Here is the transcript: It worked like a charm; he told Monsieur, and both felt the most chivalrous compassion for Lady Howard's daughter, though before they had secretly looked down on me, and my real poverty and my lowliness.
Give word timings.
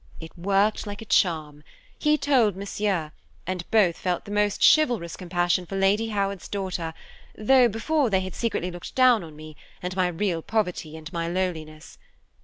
It 0.19 0.35
worked 0.35 0.87
like 0.87 1.03
a 1.03 1.05
charm; 1.05 1.63
he 1.99 2.17
told 2.17 2.55
Monsieur, 2.55 3.11
and 3.45 3.69
both 3.69 3.95
felt 3.95 4.25
the 4.25 4.31
most 4.31 4.59
chivalrous 4.59 5.15
compassion 5.15 5.67
for 5.67 5.75
Lady 5.77 6.07
Howard's 6.07 6.47
daughter, 6.47 6.95
though 7.37 7.69
before 7.69 8.09
they 8.09 8.21
had 8.21 8.33
secretly 8.33 8.71
looked 8.71 8.95
down 8.95 9.23
on 9.23 9.35
me, 9.35 9.55
and 9.79 9.95
my 9.95 10.07
real 10.07 10.41
poverty 10.41 10.97
and 10.97 11.13
my 11.13 11.27
lowliness. 11.27 11.99